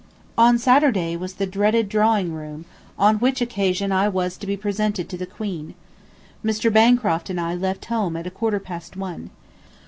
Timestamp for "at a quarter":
8.17-8.59